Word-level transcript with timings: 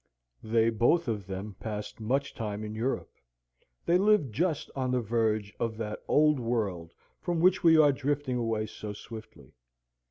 They 0.41 0.71
both 0.71 1.07
of 1.07 1.27
them 1.27 1.53
passed 1.59 1.99
much 1.99 2.33
time 2.33 2.63
in 2.63 2.73
Europe. 2.73 3.11
They 3.85 3.99
lived 3.99 4.33
just 4.33 4.71
on 4.75 4.89
the 4.89 4.99
verge 4.99 5.53
of 5.59 5.77
that 5.77 6.01
Old 6.07 6.39
World 6.39 6.95
from 7.19 7.39
which 7.39 7.63
we 7.63 7.77
are 7.77 7.91
drifting 7.91 8.37
away 8.37 8.65
so 8.65 8.93
swiftly. 8.93 9.53